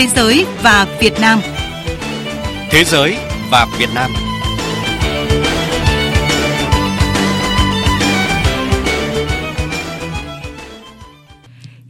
Thế 0.00 0.06
giới 0.16 0.46
và 0.62 0.98
Việt 1.00 1.12
Nam. 1.20 1.40
Thế 2.70 2.84
giới 2.84 3.16
và 3.50 3.66
Việt 3.78 3.88
Nam. 3.94 4.10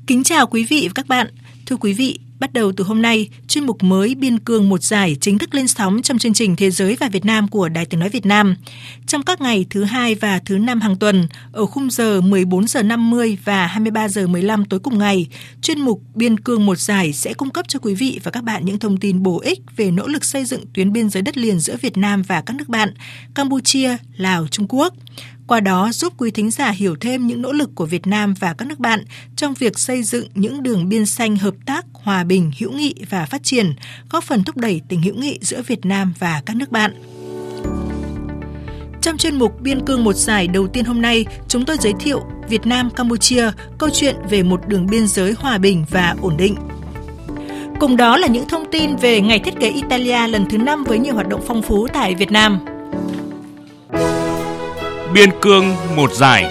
Kính 0.06 0.24
chào 0.24 0.46
quý 0.46 0.64
vị 0.64 0.88
và 0.88 0.92
các 0.94 1.06
bạn. 1.08 1.26
Thưa 1.66 1.76
quý 1.76 1.92
vị, 1.92 2.18
Bắt 2.40 2.52
đầu 2.52 2.72
từ 2.72 2.84
hôm 2.84 3.02
nay, 3.02 3.28
chuyên 3.48 3.64
mục 3.64 3.82
mới 3.82 4.14
Biên 4.14 4.38
cương 4.38 4.68
một 4.68 4.82
giải 4.82 5.16
chính 5.20 5.38
thức 5.38 5.54
lên 5.54 5.68
sóng 5.68 6.02
trong 6.02 6.18
chương 6.18 6.32
trình 6.32 6.56
Thế 6.56 6.70
giới 6.70 6.96
và 7.00 7.08
Việt 7.08 7.24
Nam 7.24 7.48
của 7.48 7.68
Đài 7.68 7.86
Tiếng 7.86 8.00
Nói 8.00 8.08
Việt 8.08 8.26
Nam. 8.26 8.56
Trong 9.06 9.22
các 9.22 9.40
ngày 9.40 9.66
thứ 9.70 9.84
hai 9.84 10.14
và 10.14 10.38
thứ 10.38 10.58
năm 10.58 10.80
hàng 10.80 10.96
tuần, 10.96 11.28
ở 11.52 11.66
khung 11.66 11.90
giờ 11.90 12.20
14 12.20 12.66
giờ 12.66 12.82
50 12.82 13.38
và 13.44 13.66
23 13.66 14.08
giờ 14.08 14.26
15 14.26 14.64
tối 14.64 14.80
cùng 14.80 14.98
ngày, 14.98 15.26
chuyên 15.62 15.80
mục 15.80 16.02
Biên 16.14 16.40
cương 16.40 16.66
một 16.66 16.78
giải 16.78 17.12
sẽ 17.12 17.34
cung 17.34 17.50
cấp 17.50 17.68
cho 17.68 17.78
quý 17.78 17.94
vị 17.94 18.20
và 18.22 18.30
các 18.30 18.44
bạn 18.44 18.64
những 18.64 18.78
thông 18.78 18.96
tin 18.96 19.22
bổ 19.22 19.40
ích 19.40 19.60
về 19.76 19.90
nỗ 19.90 20.06
lực 20.06 20.24
xây 20.24 20.44
dựng 20.44 20.64
tuyến 20.74 20.92
biên 20.92 21.10
giới 21.10 21.22
đất 21.22 21.36
liền 21.38 21.60
giữa 21.60 21.76
Việt 21.76 21.96
Nam 21.96 22.22
và 22.22 22.40
các 22.40 22.56
nước 22.56 22.68
bạn 22.68 22.94
Campuchia, 23.34 23.96
Lào, 24.16 24.46
Trung 24.48 24.66
Quốc 24.68 24.94
qua 25.50 25.60
đó 25.60 25.90
giúp 25.92 26.12
quý 26.16 26.30
thính 26.30 26.50
giả 26.50 26.70
hiểu 26.70 26.96
thêm 27.00 27.26
những 27.26 27.42
nỗ 27.42 27.52
lực 27.52 27.70
của 27.74 27.86
Việt 27.86 28.06
Nam 28.06 28.34
và 28.40 28.54
các 28.58 28.68
nước 28.68 28.78
bạn 28.78 29.04
trong 29.36 29.54
việc 29.54 29.78
xây 29.78 30.02
dựng 30.02 30.26
những 30.34 30.62
đường 30.62 30.88
biên 30.88 31.06
xanh 31.06 31.36
hợp 31.36 31.54
tác, 31.66 31.86
hòa 31.92 32.24
bình, 32.24 32.50
hữu 32.58 32.72
nghị 32.72 32.94
và 33.10 33.26
phát 33.26 33.42
triển, 33.42 33.74
góp 34.10 34.24
phần 34.24 34.44
thúc 34.44 34.56
đẩy 34.56 34.80
tình 34.88 35.02
hữu 35.02 35.14
nghị 35.14 35.38
giữa 35.42 35.62
Việt 35.62 35.86
Nam 35.86 36.12
và 36.18 36.42
các 36.46 36.56
nước 36.56 36.70
bạn. 36.70 37.02
Trong 39.02 39.16
chuyên 39.16 39.38
mục 39.38 39.60
Biên 39.60 39.86
cương 39.86 40.04
một 40.04 40.12
giải 40.12 40.48
đầu 40.48 40.66
tiên 40.66 40.84
hôm 40.84 41.02
nay, 41.02 41.26
chúng 41.48 41.64
tôi 41.64 41.76
giới 41.80 41.92
thiệu 42.00 42.22
Việt 42.48 42.66
Nam 42.66 42.90
Campuchia, 42.90 43.50
câu 43.78 43.90
chuyện 43.92 44.16
về 44.30 44.42
một 44.42 44.60
đường 44.68 44.86
biên 44.86 45.06
giới 45.06 45.34
hòa 45.38 45.58
bình 45.58 45.84
và 45.90 46.16
ổn 46.22 46.36
định. 46.36 46.54
Cùng 47.80 47.96
đó 47.96 48.16
là 48.16 48.26
những 48.26 48.48
thông 48.48 48.70
tin 48.70 48.96
về 48.96 49.20
ngày 49.20 49.38
thiết 49.38 49.54
kế 49.60 49.70
Italia 49.70 50.28
lần 50.28 50.48
thứ 50.50 50.58
5 50.58 50.84
với 50.84 50.98
nhiều 50.98 51.14
hoạt 51.14 51.28
động 51.28 51.42
phong 51.46 51.62
phú 51.62 51.86
tại 51.92 52.14
Việt 52.14 52.32
Nam. 52.32 52.69
Biên 55.14 55.30
cương 55.42 55.74
một 55.96 56.12
giải. 56.12 56.44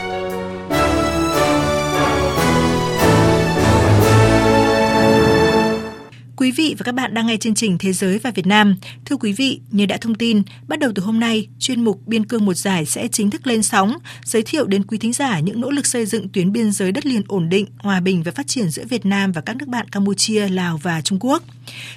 Quý 6.36 6.52
vị 6.52 6.76
và 6.78 6.84
các 6.84 6.96
bạn 6.96 7.14
đang 7.14 7.28
nghe 7.28 7.38
chương 7.38 7.56
trình 7.56 7.78
Thế 7.78 7.94
giới 7.94 8.20
và 8.20 8.32
Việt 8.32 8.48
Nam. 8.48 8.76
Thưa 9.06 9.16
quý 9.16 9.34
vị, 9.34 9.62
như 9.72 9.86
đã 9.86 9.98
thông 9.98 10.16
tin, 10.16 10.42
bắt 10.68 10.80
đầu 10.80 10.92
từ 10.96 11.04
hôm 11.04 11.20
nay, 11.20 11.48
chuyên 11.60 11.84
mục 11.84 12.02
Biên 12.08 12.26
cương 12.26 12.46
một 12.46 12.54
giải 12.54 12.86
sẽ 12.86 13.08
chính 13.08 13.30
thức 13.30 13.48
lên 13.48 13.64
sóng, 13.64 13.94
giới 14.24 14.42
thiệu 14.42 14.68
đến 14.68 14.84
quý 14.84 14.98
thính 14.98 15.14
giả 15.14 15.40
những 15.40 15.62
nỗ 15.62 15.70
lực 15.70 15.86
xây 15.86 16.06
dựng 16.06 16.30
tuyến 16.30 16.52
biên 16.52 16.72
giới 16.72 16.92
đất 16.92 17.06
liền 17.06 17.22
ổn 17.28 17.50
định, 17.50 17.66
hòa 17.78 18.00
bình 18.00 18.24
và 18.24 18.32
phát 18.32 18.48
triển 18.48 18.70
giữa 18.70 18.84
Việt 18.90 19.06
Nam 19.06 19.32
và 19.32 19.42
các 19.42 19.56
nước 19.56 19.68
bạn 19.68 19.90
Campuchia, 19.90 20.48
Lào 20.48 20.78
và 20.78 21.02
Trung 21.02 21.20
Quốc. 21.22 21.44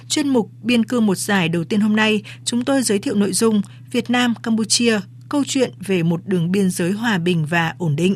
Chuyên 0.09 0.29
mục 0.29 0.51
Biên 0.61 0.85
cương 0.85 1.05
một 1.05 1.17
giải 1.17 1.49
đầu 1.49 1.63
tiên 1.63 1.81
hôm 1.81 1.95
nay, 1.95 2.21
chúng 2.45 2.65
tôi 2.65 2.81
giới 2.81 2.99
thiệu 2.99 3.15
nội 3.15 3.33
dung 3.33 3.61
Việt 3.91 4.09
Nam, 4.09 4.33
Campuchia, 4.43 4.99
câu 5.29 5.43
chuyện 5.47 5.71
về 5.79 6.03
một 6.03 6.21
đường 6.25 6.51
biên 6.51 6.69
giới 6.69 6.91
hòa 6.91 7.17
bình 7.17 7.45
và 7.45 7.73
ổn 7.77 7.95
định. 7.95 8.15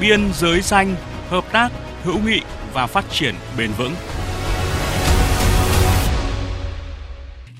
Biên 0.00 0.20
giới 0.34 0.62
xanh, 0.62 0.96
hợp 1.28 1.44
tác, 1.52 1.72
hữu 2.04 2.18
nghị 2.18 2.40
và 2.72 2.86
phát 2.86 3.04
triển 3.10 3.34
bền 3.58 3.70
vững. 3.78 3.94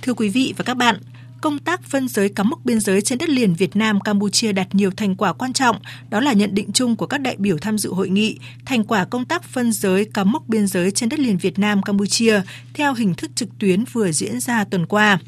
Thưa 0.03 0.15
quý 0.15 0.29
vị 0.29 0.55
và 0.57 0.65
các 0.65 0.77
bạn, 0.77 0.97
công 1.41 1.59
tác 1.59 1.83
phân 1.83 2.09
giới 2.09 2.29
cắm 2.29 2.51
mốc 2.51 2.65
biên 2.65 2.81
giới 2.81 3.03
trên 3.03 3.19
đất 3.19 3.29
liền 3.29 3.55
Việt 3.55 3.77
Nam 3.77 4.01
Campuchia 4.01 4.53
đạt 4.53 4.75
nhiều 4.75 4.91
thành 4.97 5.17
quả 5.17 5.33
quan 5.33 5.53
trọng, 5.53 5.77
đó 6.11 6.21
là 6.21 6.33
nhận 6.33 6.55
định 6.55 6.73
chung 6.73 6.97
của 6.97 7.07
các 7.07 7.21
đại 7.21 7.37
biểu 7.39 7.59
tham 7.59 7.79
dự 7.79 7.93
hội 7.93 8.09
nghị, 8.09 8.39
thành 8.65 8.85
quả 8.85 9.05
công 9.05 9.25
tác 9.25 9.45
phân 9.45 9.73
giới 9.73 10.05
cắm 10.05 10.33
mốc 10.33 10.49
biên 10.49 10.67
giới 10.67 10.91
trên 10.91 11.09
đất 11.09 11.19
liền 11.19 11.39
Việt 11.39 11.59
Nam 11.59 11.83
Campuchia 11.83 12.43
theo 12.75 12.95
hình 12.95 13.15
thức 13.15 13.31
trực 13.35 13.49
tuyến 13.59 13.85
vừa 13.93 14.13
diễn 14.13 14.41
ra 14.41 14.65
tuần 14.65 14.87
qua. 14.87 15.19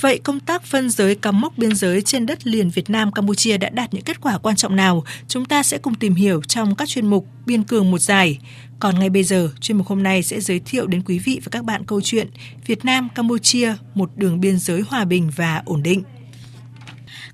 Vậy 0.00 0.18
công 0.18 0.40
tác 0.40 0.64
phân 0.64 0.90
giới 0.90 1.14
cắm 1.14 1.40
mốc 1.40 1.58
biên 1.58 1.74
giới 1.74 2.02
trên 2.02 2.26
đất 2.26 2.46
liền 2.46 2.70
Việt 2.70 2.90
Nam 2.90 3.12
Campuchia 3.12 3.58
đã 3.58 3.68
đạt 3.68 3.94
những 3.94 4.04
kết 4.04 4.20
quả 4.20 4.38
quan 4.38 4.56
trọng 4.56 4.76
nào? 4.76 5.04
Chúng 5.28 5.44
ta 5.44 5.62
sẽ 5.62 5.78
cùng 5.78 5.94
tìm 5.94 6.14
hiểu 6.14 6.42
trong 6.42 6.74
các 6.74 6.88
chuyên 6.88 7.06
mục 7.06 7.26
Biên 7.46 7.62
cường 7.62 7.90
một 7.90 7.98
giải. 7.98 8.38
Còn 8.80 8.98
ngay 8.98 9.10
bây 9.10 9.24
giờ, 9.24 9.50
chuyên 9.60 9.78
mục 9.78 9.86
hôm 9.86 10.02
nay 10.02 10.22
sẽ 10.22 10.40
giới 10.40 10.60
thiệu 10.60 10.86
đến 10.86 11.02
quý 11.02 11.18
vị 11.18 11.40
và 11.44 11.48
các 11.50 11.64
bạn 11.64 11.84
câu 11.86 12.00
chuyện 12.00 12.28
Việt 12.66 12.84
Nam 12.84 13.08
Campuchia, 13.14 13.74
một 13.94 14.10
đường 14.16 14.40
biên 14.40 14.58
giới 14.58 14.80
hòa 14.80 15.04
bình 15.04 15.30
và 15.36 15.62
ổn 15.64 15.82
định. 15.82 16.02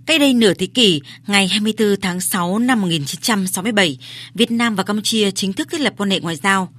Cách 0.07 0.21
đây 0.21 0.35
nửa 0.35 0.55
thế 0.55 0.67
kỷ, 0.67 1.01
ngày 1.27 1.49
24 1.49 2.01
tháng 2.01 2.21
6 2.21 2.59
năm 2.59 2.81
1967, 2.81 3.99
Việt 4.35 4.51
Nam 4.51 4.75
và 4.75 4.83
Campuchia 4.83 5.31
chính 5.31 5.53
thức 5.53 5.69
thiết 5.71 5.81
lập 5.81 5.95
quan 5.97 6.11
hệ 6.11 6.21
ngoại 6.21 6.37
giao. 6.37 6.73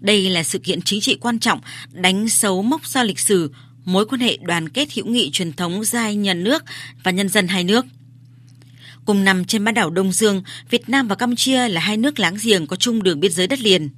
Đây 0.00 0.30
là 0.30 0.42
sự 0.42 0.58
kiện 0.58 0.82
chính 0.82 1.00
trị 1.00 1.16
quan 1.20 1.38
trọng 1.38 1.60
đánh 1.92 2.26
dấu 2.28 2.62
mốc 2.62 2.86
son 2.86 3.06
lịch 3.06 3.18
sử 3.18 3.50
mối 3.84 4.06
quan 4.06 4.20
hệ 4.20 4.38
đoàn 4.42 4.68
kết 4.68 4.92
hữu 4.94 5.06
nghị 5.06 5.30
truyền 5.30 5.52
thống 5.52 5.84
giai 5.84 6.14
nhà 6.14 6.34
nước 6.34 6.64
và 7.02 7.10
nhân 7.10 7.28
dân 7.28 7.48
hai 7.48 7.64
nước. 7.64 7.86
Cùng 9.04 9.24
nằm 9.24 9.44
trên 9.44 9.64
bán 9.64 9.74
đảo 9.74 9.90
Đông 9.90 10.12
Dương, 10.12 10.42
Việt 10.70 10.88
Nam 10.88 11.08
và 11.08 11.14
Campuchia 11.14 11.68
là 11.68 11.80
hai 11.80 11.96
nước 11.96 12.18
láng 12.18 12.36
giềng 12.42 12.66
có 12.66 12.76
chung 12.76 13.02
đường 13.02 13.20
biên 13.20 13.32
giới 13.32 13.46
đất 13.46 13.60
liền. 13.60 13.90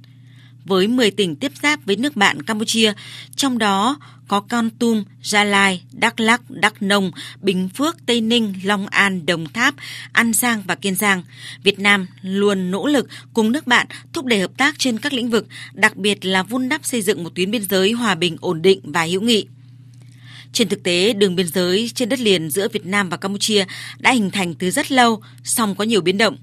Với 0.65 0.87
10 0.87 1.11
tỉnh 1.11 1.35
tiếp 1.35 1.51
giáp 1.63 1.85
với 1.85 1.95
nước 1.95 2.15
bạn 2.15 2.41
Campuchia, 2.41 2.93
trong 3.35 3.57
đó 3.57 3.97
có 4.27 4.39
Con 4.39 4.69
Tum, 4.69 5.03
Gia 5.23 5.43
Lai, 5.43 5.83
Đắk 5.91 6.19
Lắk, 6.19 6.41
Đắk 6.49 6.81
Nông, 6.81 7.11
Bình 7.41 7.69
Phước, 7.69 8.05
Tây 8.05 8.21
Ninh, 8.21 8.53
Long 8.63 8.87
An, 8.87 9.25
Đồng 9.25 9.47
Tháp, 9.53 9.75
An 10.11 10.33
Giang 10.33 10.63
và 10.67 10.75
Kiên 10.75 10.95
Giang. 10.95 11.23
Việt 11.63 11.79
Nam 11.79 12.07
luôn 12.21 12.71
nỗ 12.71 12.87
lực 12.87 13.07
cùng 13.33 13.51
nước 13.51 13.67
bạn 13.67 13.87
thúc 14.13 14.25
đẩy 14.25 14.39
hợp 14.39 14.51
tác 14.57 14.79
trên 14.79 14.97
các 14.97 15.13
lĩnh 15.13 15.29
vực, 15.29 15.47
đặc 15.73 15.95
biệt 15.95 16.25
là 16.25 16.43
vun 16.43 16.69
đắp 16.69 16.85
xây 16.85 17.01
dựng 17.01 17.23
một 17.23 17.35
tuyến 17.35 17.51
biên 17.51 17.63
giới 17.69 17.91
hòa 17.91 18.15
bình, 18.15 18.37
ổn 18.41 18.61
định 18.61 18.79
và 18.83 19.03
hữu 19.03 19.21
nghị. 19.21 19.45
Trên 20.55 20.69
thực 20.69 20.83
tế, 20.83 21.13
đường 21.13 21.35
biên 21.35 21.47
giới 21.47 21.91
trên 21.95 22.09
đất 22.09 22.19
liền 22.19 22.49
giữa 22.49 22.67
Việt 22.67 22.85
Nam 22.85 23.09
và 23.09 23.17
Campuchia 23.17 23.65
đã 23.99 24.11
hình 24.11 24.31
thành 24.31 24.53
từ 24.53 24.71
rất 24.71 24.91
lâu, 24.91 25.21
song 25.43 25.75
có 25.75 25.83
nhiều 25.83 26.01
biến 26.01 26.17
động. 26.17 26.37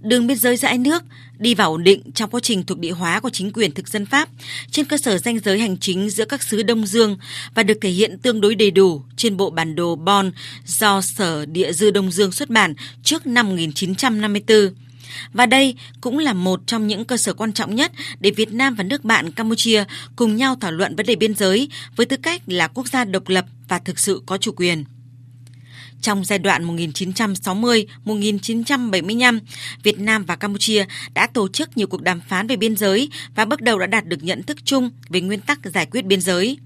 Đường 0.00 0.26
biên 0.26 0.36
giới 0.36 0.56
giữa 0.56 0.68
hai 0.68 0.78
nước 0.78 1.02
đi 1.38 1.54
vào 1.54 1.70
ổn 1.70 1.84
định 1.84 2.02
trong 2.14 2.30
quá 2.30 2.40
trình 2.42 2.64
thuộc 2.64 2.78
địa 2.78 2.90
hóa 2.90 3.20
của 3.20 3.30
chính 3.30 3.52
quyền 3.52 3.70
thực 3.70 3.88
dân 3.88 4.06
Pháp 4.06 4.28
trên 4.70 4.86
cơ 4.86 4.96
sở 4.96 5.18
danh 5.18 5.38
giới 5.38 5.58
hành 5.58 5.76
chính 5.76 6.10
giữa 6.10 6.24
các 6.24 6.42
xứ 6.42 6.62
Đông 6.62 6.86
Dương 6.86 7.18
và 7.54 7.62
được 7.62 7.78
thể 7.80 7.90
hiện 7.90 8.18
tương 8.18 8.40
đối 8.40 8.54
đầy 8.54 8.70
đủ 8.70 9.02
trên 9.16 9.36
bộ 9.36 9.50
bản 9.50 9.74
đồ 9.74 9.96
Bonn 9.96 10.32
do 10.66 11.00
Sở 11.00 11.46
Địa 11.46 11.72
dư 11.72 11.90
Đông 11.90 12.10
Dương 12.10 12.32
xuất 12.32 12.50
bản 12.50 12.74
trước 13.02 13.26
năm 13.26 13.48
1954. 13.48 14.74
Và 15.32 15.46
đây 15.46 15.74
cũng 16.00 16.18
là 16.18 16.32
một 16.32 16.60
trong 16.66 16.86
những 16.86 17.04
cơ 17.04 17.16
sở 17.16 17.34
quan 17.34 17.52
trọng 17.52 17.74
nhất 17.74 17.92
để 18.20 18.30
Việt 18.30 18.52
Nam 18.52 18.74
và 18.74 18.84
nước 18.84 19.04
bạn 19.04 19.30
Campuchia 19.30 19.84
cùng 20.16 20.36
nhau 20.36 20.56
thảo 20.60 20.72
luận 20.72 20.96
vấn 20.96 21.06
đề 21.06 21.16
biên 21.16 21.34
giới 21.34 21.68
với 21.96 22.06
tư 22.06 22.16
cách 22.16 22.42
là 22.46 22.68
quốc 22.68 22.88
gia 22.88 23.04
độc 23.04 23.28
lập 23.28 23.44
và 23.68 23.78
thực 23.78 23.98
sự 23.98 24.22
có 24.26 24.38
chủ 24.38 24.52
quyền. 24.56 24.84
Trong 26.00 26.24
giai 26.24 26.38
đoạn 26.38 26.76
1960-1975, 26.76 29.40
Việt 29.82 29.98
Nam 29.98 30.24
và 30.24 30.36
Campuchia 30.36 30.84
đã 31.14 31.26
tổ 31.26 31.48
chức 31.48 31.76
nhiều 31.76 31.86
cuộc 31.86 32.02
đàm 32.02 32.20
phán 32.28 32.46
về 32.46 32.56
biên 32.56 32.76
giới 32.76 33.10
và 33.34 33.44
bước 33.44 33.60
đầu 33.60 33.78
đã 33.78 33.86
đạt 33.86 34.06
được 34.06 34.22
nhận 34.22 34.42
thức 34.42 34.58
chung 34.64 34.90
về 35.08 35.20
nguyên 35.20 35.40
tắc 35.40 35.58
giải 35.64 35.86
quyết 35.86 36.04
biên 36.04 36.20
giới. 36.20 36.58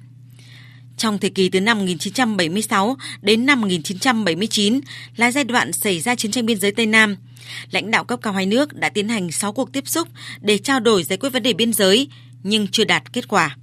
Trong 0.96 1.18
thời 1.18 1.30
kỳ 1.30 1.48
từ 1.48 1.60
năm 1.60 1.78
1976 1.78 2.96
đến 3.22 3.46
năm 3.46 3.60
1979 3.60 4.80
là 5.16 5.30
giai 5.30 5.44
đoạn 5.44 5.72
xảy 5.72 6.00
ra 6.00 6.14
chiến 6.14 6.30
tranh 6.30 6.46
biên 6.46 6.58
giới 6.58 6.72
Tây 6.72 6.86
Nam. 6.86 7.16
Lãnh 7.70 7.90
đạo 7.90 8.04
cấp 8.04 8.18
cao 8.22 8.32
hai 8.32 8.46
nước 8.46 8.72
đã 8.72 8.88
tiến 8.88 9.08
hành 9.08 9.32
6 9.32 9.52
cuộc 9.52 9.72
tiếp 9.72 9.88
xúc 9.88 10.08
để 10.40 10.58
trao 10.58 10.80
đổi 10.80 11.02
giải 11.04 11.16
quyết 11.16 11.30
vấn 11.30 11.42
đề 11.42 11.52
biên 11.52 11.72
giới, 11.72 12.08
nhưng 12.42 12.68
chưa 12.68 12.84
đạt 12.84 13.12
kết 13.12 13.28
quả. 13.28 13.56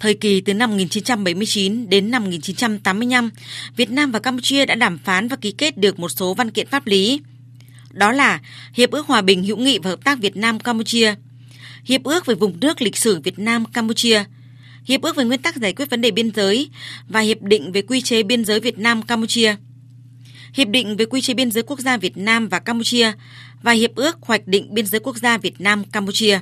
Thời 0.00 0.14
kỳ 0.14 0.40
từ 0.40 0.54
năm 0.54 0.70
1979 0.70 1.88
đến 1.88 2.10
năm 2.10 2.24
1985, 2.24 3.30
Việt 3.76 3.90
Nam 3.90 4.12
và 4.12 4.18
Campuchia 4.18 4.66
đã 4.66 4.74
đàm 4.74 4.98
phán 4.98 5.28
và 5.28 5.36
ký 5.36 5.52
kết 5.52 5.78
được 5.78 5.98
một 5.98 6.08
số 6.08 6.34
văn 6.34 6.50
kiện 6.50 6.66
pháp 6.66 6.86
lý. 6.86 7.20
Đó 7.90 8.12
là 8.12 8.40
Hiệp 8.74 8.90
ước 8.90 9.06
Hòa 9.06 9.22
bình 9.22 9.44
hữu 9.44 9.56
nghị 9.56 9.78
và 9.78 9.90
hợp 9.90 10.04
tác 10.04 10.18
Việt 10.18 10.36
Nam-Campuchia, 10.36 11.14
Hiệp 11.84 12.04
ước 12.04 12.26
về 12.26 12.34
vùng 12.34 12.60
nước 12.60 12.82
lịch 12.82 12.96
sử 12.96 13.20
Việt 13.20 13.38
Nam-Campuchia, 13.38 14.24
Hiệp 14.84 15.02
ước 15.02 15.16
về 15.16 15.24
nguyên 15.24 15.42
tắc 15.42 15.56
giải 15.56 15.72
quyết 15.72 15.90
vấn 15.90 16.00
đề 16.00 16.10
biên 16.10 16.30
giới 16.34 16.70
và 17.08 17.20
Hiệp 17.20 17.42
định 17.42 17.72
về 17.72 17.82
quy 17.82 18.00
chế 18.00 18.22
biên 18.22 18.44
giới 18.44 18.60
Việt 18.60 18.78
Nam-Campuchia. 18.78 19.56
Hiệp 20.54 20.68
định 20.68 20.96
về 20.96 21.04
quy 21.04 21.20
chế 21.20 21.34
biên 21.34 21.50
giới 21.50 21.62
quốc 21.62 21.80
gia 21.80 21.96
Việt 21.96 22.16
Nam 22.16 22.48
và 22.48 22.58
Campuchia 22.58 23.12
và 23.62 23.72
Hiệp 23.72 23.94
ước 23.94 24.16
hoạch 24.20 24.46
định 24.46 24.74
biên 24.74 24.86
giới 24.86 25.00
quốc 25.00 25.16
gia 25.16 25.38
Việt 25.38 25.60
Nam 25.60 25.84
Campuchia. 25.84 26.40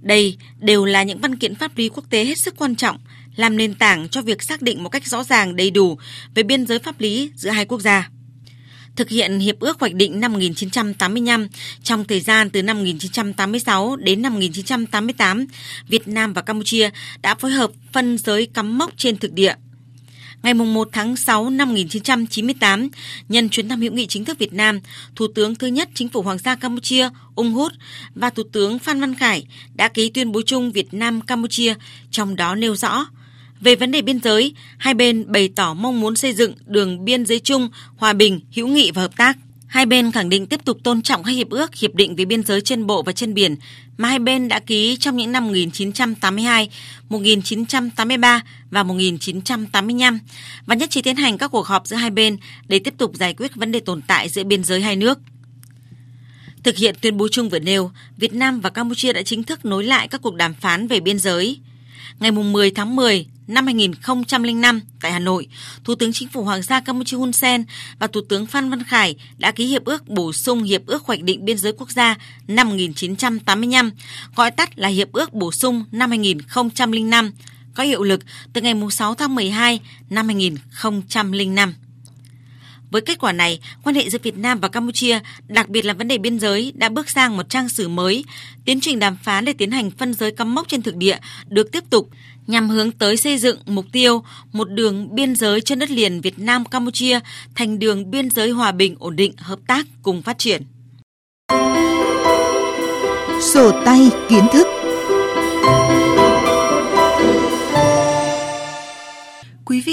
Đây 0.00 0.36
đều 0.58 0.84
là 0.84 1.02
những 1.02 1.20
văn 1.20 1.36
kiện 1.36 1.54
pháp 1.54 1.78
lý 1.78 1.88
quốc 1.88 2.04
tế 2.10 2.24
hết 2.24 2.38
sức 2.38 2.54
quan 2.56 2.76
trọng, 2.76 2.98
làm 3.36 3.56
nền 3.56 3.74
tảng 3.74 4.08
cho 4.08 4.22
việc 4.22 4.42
xác 4.42 4.62
định 4.62 4.82
một 4.82 4.88
cách 4.88 5.06
rõ 5.06 5.24
ràng 5.24 5.56
đầy 5.56 5.70
đủ 5.70 5.98
về 6.34 6.42
biên 6.42 6.66
giới 6.66 6.78
pháp 6.78 7.00
lý 7.00 7.30
giữa 7.34 7.50
hai 7.50 7.64
quốc 7.64 7.80
gia. 7.80 8.10
Thực 8.96 9.08
hiện 9.08 9.38
Hiệp 9.38 9.60
ước 9.60 9.80
Hoạch 9.80 9.94
định 9.94 10.20
năm 10.20 10.32
1985, 10.32 11.48
trong 11.82 12.04
thời 12.04 12.20
gian 12.20 12.50
từ 12.50 12.62
năm 12.62 12.76
1986 12.76 13.96
đến 13.96 14.22
năm 14.22 14.32
1988, 14.32 15.46
Việt 15.88 16.08
Nam 16.08 16.32
và 16.32 16.42
Campuchia 16.42 16.90
đã 17.22 17.34
phối 17.34 17.50
hợp 17.50 17.70
phân 17.92 18.18
giới 18.18 18.46
cắm 18.46 18.78
mốc 18.78 18.92
trên 18.96 19.16
thực 19.16 19.32
địa– 19.32 19.54
Ngày 20.42 20.54
1 20.54 20.88
tháng 20.92 21.16
6 21.16 21.50
năm 21.50 21.68
1998, 21.68 22.88
nhân 23.28 23.48
chuyến 23.48 23.68
thăm 23.68 23.80
hữu 23.80 23.92
nghị 23.92 24.06
chính 24.06 24.24
thức 24.24 24.38
Việt 24.38 24.52
Nam, 24.52 24.80
Thủ 25.16 25.26
tướng 25.34 25.54
thứ 25.54 25.66
nhất 25.66 25.88
Chính 25.94 26.08
phủ 26.08 26.22
Hoàng 26.22 26.38
gia 26.38 26.54
Campuchia 26.54 27.08
Ung 27.34 27.52
Hút 27.52 27.72
và 28.14 28.30
Thủ 28.30 28.42
tướng 28.52 28.78
Phan 28.78 29.00
Văn 29.00 29.14
Khải 29.14 29.46
đã 29.74 29.88
ký 29.88 30.10
tuyên 30.10 30.32
bố 30.32 30.42
chung 30.46 30.72
Việt 30.72 30.94
Nam 30.94 31.20
Campuchia, 31.20 31.74
trong 32.10 32.36
đó 32.36 32.54
nêu 32.54 32.76
rõ 32.76 33.06
về 33.62 33.76
vấn 33.76 33.90
đề 33.90 34.02
biên 34.02 34.20
giới, 34.20 34.54
hai 34.78 34.94
bên 34.94 35.32
bày 35.32 35.48
tỏ 35.56 35.74
mong 35.74 36.00
muốn 36.00 36.16
xây 36.16 36.32
dựng 36.32 36.54
đường 36.66 37.04
biên 37.04 37.26
giới 37.26 37.38
chung, 37.38 37.68
hòa 37.96 38.12
bình, 38.12 38.40
hữu 38.54 38.68
nghị 38.68 38.90
và 38.90 39.02
hợp 39.02 39.16
tác. 39.16 39.38
Hai 39.66 39.86
bên 39.86 40.12
khẳng 40.12 40.28
định 40.28 40.46
tiếp 40.46 40.60
tục 40.64 40.78
tôn 40.82 41.02
trọng 41.02 41.24
các 41.24 41.30
hiệp 41.30 41.50
ước, 41.50 41.74
hiệp 41.74 41.94
định 41.94 42.16
về 42.16 42.24
biên 42.24 42.42
giới 42.42 42.60
trên 42.60 42.86
bộ 42.86 43.02
và 43.02 43.12
trên 43.12 43.34
biển 43.34 43.56
mà 43.96 44.08
hai 44.08 44.18
bên 44.18 44.48
đã 44.48 44.60
ký 44.60 44.96
trong 44.96 45.16
những 45.16 45.32
năm 45.32 45.46
1982, 45.46 46.68
1983 47.08 48.42
và 48.70 48.82
1985 48.82 50.18
và 50.66 50.74
nhất 50.74 50.90
trí 50.90 51.02
tiến 51.02 51.16
hành 51.16 51.38
các 51.38 51.48
cuộc 51.48 51.66
họp 51.66 51.86
giữa 51.86 51.96
hai 51.96 52.10
bên 52.10 52.36
để 52.68 52.78
tiếp 52.78 52.94
tục 52.98 53.12
giải 53.14 53.34
quyết 53.34 53.54
vấn 53.54 53.72
đề 53.72 53.80
tồn 53.80 54.02
tại 54.06 54.28
giữa 54.28 54.44
biên 54.44 54.64
giới 54.64 54.80
hai 54.80 54.96
nước. 54.96 55.18
Thực 56.62 56.76
hiện 56.76 56.94
tuyên 57.00 57.16
bố 57.16 57.28
chung 57.28 57.48
vừa 57.48 57.58
nêu, 57.58 57.90
Việt 58.16 58.34
Nam 58.34 58.60
và 58.60 58.70
Campuchia 58.70 59.12
đã 59.12 59.22
chính 59.22 59.42
thức 59.42 59.64
nối 59.64 59.84
lại 59.84 60.08
các 60.08 60.22
cuộc 60.22 60.34
đàm 60.34 60.54
phán 60.54 60.88
về 60.88 61.00
biên 61.00 61.18
giới. 61.18 61.60
Ngày 62.20 62.30
10 62.30 62.70
tháng 62.70 62.96
10 62.96 63.26
năm 63.46 63.66
2005 63.66 64.80
tại 65.00 65.12
Hà 65.12 65.18
Nội, 65.18 65.46
Thủ 65.84 65.94
tướng 65.94 66.12
Chính 66.12 66.28
phủ 66.28 66.44
Hoàng 66.44 66.62
gia 66.62 66.80
Campuchia 66.80 67.16
Hun 67.16 67.32
Sen 67.32 67.64
và 67.98 68.06
Thủ 68.06 68.20
tướng 68.28 68.46
Phan 68.46 68.70
Văn 68.70 68.82
Khải 68.84 69.14
đã 69.38 69.50
ký 69.50 69.66
hiệp 69.66 69.84
ước 69.84 70.08
bổ 70.08 70.32
sung 70.32 70.62
Hiệp 70.62 70.86
ước 70.86 71.04
Hoạch 71.04 71.22
định 71.22 71.44
Biên 71.44 71.58
giới 71.58 71.72
Quốc 71.72 71.90
gia 71.90 72.16
năm 72.48 72.68
1985, 72.68 73.90
gọi 74.36 74.50
tắt 74.50 74.78
là 74.78 74.88
Hiệp 74.88 75.12
ước 75.12 75.32
bổ 75.32 75.52
sung 75.52 75.84
năm 75.92 76.10
2005, 76.10 77.32
có 77.74 77.82
hiệu 77.82 78.02
lực 78.02 78.20
từ 78.52 78.60
ngày 78.60 78.74
6 78.90 79.14
tháng 79.14 79.34
12 79.34 79.80
năm 80.10 80.26
2005. 80.26 81.74
Với 82.92 83.00
kết 83.00 83.18
quả 83.18 83.32
này, 83.32 83.60
quan 83.82 83.94
hệ 83.94 84.10
giữa 84.10 84.18
Việt 84.22 84.36
Nam 84.36 84.60
và 84.60 84.68
Campuchia, 84.68 85.20
đặc 85.48 85.68
biệt 85.68 85.84
là 85.84 85.94
vấn 85.94 86.08
đề 86.08 86.18
biên 86.18 86.38
giới, 86.38 86.72
đã 86.76 86.88
bước 86.88 87.10
sang 87.10 87.36
một 87.36 87.48
trang 87.48 87.68
sử 87.68 87.88
mới. 87.88 88.24
Tiến 88.64 88.80
trình 88.80 88.98
đàm 88.98 89.16
phán 89.16 89.44
để 89.44 89.52
tiến 89.52 89.70
hành 89.70 89.90
phân 89.90 90.14
giới 90.14 90.32
cắm 90.32 90.54
mốc 90.54 90.68
trên 90.68 90.82
thực 90.82 90.96
địa 90.96 91.18
được 91.46 91.72
tiếp 91.72 91.84
tục 91.90 92.10
nhằm 92.46 92.68
hướng 92.68 92.90
tới 92.90 93.16
xây 93.16 93.38
dựng 93.38 93.58
mục 93.66 93.84
tiêu 93.92 94.22
một 94.52 94.70
đường 94.70 95.14
biên 95.14 95.36
giới 95.36 95.60
trên 95.60 95.78
đất 95.78 95.90
liền 95.90 96.20
Việt 96.20 96.38
Nam 96.38 96.64
Campuchia 96.64 97.20
thành 97.54 97.78
đường 97.78 98.10
biên 98.10 98.30
giới 98.30 98.50
hòa 98.50 98.72
bình, 98.72 98.96
ổn 98.98 99.16
định, 99.16 99.32
hợp 99.36 99.58
tác 99.66 99.86
cùng 100.02 100.22
phát 100.22 100.38
triển. 100.38 100.62
Sổ 103.40 103.82
tay 103.84 104.10
kiến 104.28 104.44
thức 104.52 104.81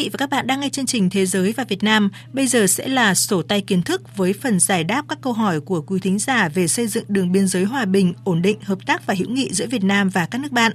vị 0.09 0.11
và 0.13 0.17
các 0.17 0.29
bạn 0.29 0.47
đang 0.47 0.59
nghe 0.59 0.69
chương 0.69 0.85
trình 0.85 1.09
Thế 1.09 1.25
giới 1.25 1.53
và 1.57 1.63
Việt 1.63 1.83
Nam. 1.83 2.09
Bây 2.33 2.47
giờ 2.47 2.67
sẽ 2.67 2.87
là 2.87 3.15
sổ 3.15 3.41
tay 3.41 3.61
kiến 3.61 3.81
thức 3.81 4.17
với 4.17 4.33
phần 4.33 4.59
giải 4.59 4.83
đáp 4.83 5.05
các 5.09 5.17
câu 5.21 5.33
hỏi 5.33 5.59
của 5.59 5.81
quý 5.81 5.99
thính 5.99 6.19
giả 6.19 6.49
về 6.49 6.67
xây 6.67 6.87
dựng 6.87 7.03
đường 7.07 7.31
biên 7.31 7.47
giới 7.47 7.63
hòa 7.63 7.85
bình, 7.85 8.13
ổn 8.23 8.41
định, 8.41 8.59
hợp 8.63 8.85
tác 8.85 9.05
và 9.05 9.13
hữu 9.17 9.29
nghị 9.29 9.49
giữa 9.51 9.67
Việt 9.67 9.83
Nam 9.83 10.09
và 10.09 10.25
các 10.25 10.41
nước 10.41 10.51
bạn. 10.51 10.71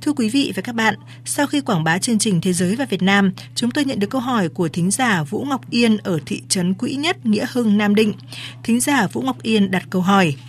Thưa 0.00 0.12
quý 0.12 0.28
vị 0.28 0.52
và 0.56 0.62
các 0.62 0.74
bạn, 0.74 0.94
sau 1.24 1.46
khi 1.46 1.60
quảng 1.60 1.84
bá 1.84 1.98
chương 1.98 2.18
trình 2.18 2.40
Thế 2.40 2.52
giới 2.52 2.76
và 2.76 2.84
Việt 2.84 3.02
Nam, 3.02 3.32
chúng 3.54 3.70
tôi 3.70 3.84
nhận 3.84 3.98
được 3.98 4.10
câu 4.10 4.20
hỏi 4.20 4.48
của 4.48 4.68
thính 4.68 4.90
giả 4.90 5.22
Vũ 5.22 5.44
Ngọc 5.48 5.70
Yên 5.70 5.96
ở 5.96 6.18
thị 6.26 6.42
trấn 6.48 6.74
Quỹ 6.74 6.94
Nhất, 6.94 7.26
Nghĩa 7.26 7.46
Hưng, 7.52 7.78
Nam 7.78 7.94
Định. 7.94 8.12
Thính 8.62 8.80
giả 8.80 9.06
Vũ 9.06 9.22
Ngọc 9.22 9.42
Yên 9.42 9.70
đặt 9.70 9.84
câu 9.90 10.02
hỏi– 10.02 10.34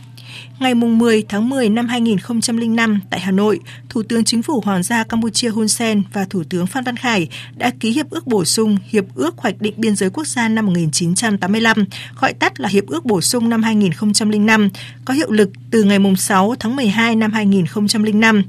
Ngày 0.59 0.75
10 0.75 1.23
tháng 1.29 1.49
10 1.49 1.69
năm 1.69 1.87
2005 1.87 2.99
tại 3.09 3.19
Hà 3.19 3.31
Nội, 3.31 3.59
Thủ 3.89 4.03
tướng 4.03 4.23
Chính 4.23 4.43
phủ 4.43 4.61
Hoàng 4.65 4.83
gia 4.83 5.03
Campuchia 5.03 5.49
Hun 5.49 5.67
Sen 5.67 6.03
và 6.13 6.25
Thủ 6.29 6.43
tướng 6.49 6.67
Phan 6.67 6.83
Văn 6.83 6.95
Khải 6.95 7.27
đã 7.57 7.71
ký 7.79 7.91
hiệp 7.91 8.09
ước 8.09 8.27
bổ 8.27 8.45
sung 8.45 8.77
Hiệp 8.89 9.03
ước 9.15 9.37
Hoạch 9.37 9.61
định 9.61 9.73
Biên 9.77 9.95
giới 9.95 10.09
Quốc 10.09 10.27
gia 10.27 10.49
năm 10.49 10.65
1985, 10.65 11.85
gọi 12.21 12.33
tắt 12.33 12.59
là 12.59 12.69
Hiệp 12.69 12.87
ước 12.87 13.05
bổ 13.05 13.21
sung 13.21 13.49
năm 13.49 13.63
2005, 13.63 14.69
có 15.05 15.13
hiệu 15.13 15.31
lực 15.31 15.49
từ 15.71 15.83
ngày 15.83 15.99
6 16.17 16.55
tháng 16.59 16.75
12 16.75 17.15
năm 17.15 17.31
2005. 17.31 18.43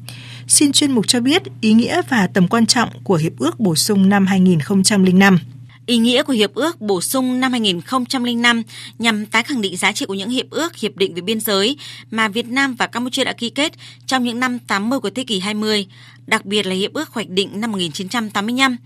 Xin 0.49 0.73
chuyên 0.73 0.93
mục 0.93 1.09
cho 1.09 1.21
biết 1.21 1.43
ý 1.61 1.73
nghĩa 1.73 2.03
và 2.09 2.27
tầm 2.27 2.49
quan 2.49 2.67
trọng 2.67 2.89
của 3.05 3.17
Hiệp 3.17 3.39
ước 3.39 3.61
bổ 3.61 3.77
sung 3.77 4.09
năm 4.09 4.27
2005. 4.27 5.39
Ý 5.91 5.97
nghĩa 5.97 6.23
của 6.23 6.33
Hiệp 6.33 6.55
ước 6.55 6.81
bổ 6.81 7.01
sung 7.01 7.41
năm 7.41 7.53
2005 7.53 8.63
nhằm 8.99 9.27
tái 9.27 9.43
khẳng 9.43 9.61
định 9.61 9.77
giá 9.77 9.93
trị 9.93 10.07
của 10.07 10.15
những 10.15 10.31
hiệp 10.31 10.51
ước, 10.51 10.77
hiệp 10.77 10.97
định 10.97 11.15
về 11.15 11.21
biên 11.21 11.41
giới 11.41 11.77
mà 12.11 12.29
Việt 12.29 12.47
Nam 12.47 12.75
và 12.75 12.87
Campuchia 12.87 13.25
đã 13.25 13.33
ký 13.33 13.51
kết 13.51 13.73
trong 14.07 14.25
những 14.25 14.41
năm 14.41 14.59
80 14.59 15.01
của 15.01 15.11
thế 15.11 15.25
kỷ 15.25 15.41
20, 15.41 15.87
đặc 16.31 16.45
biệt 16.45 16.67
là 16.67 16.75
Hiệp 16.75 16.93
ước 16.93 17.09
Hoạch 17.09 17.29
định 17.29 17.61
năm 17.61 17.73
1985. 17.73 18.77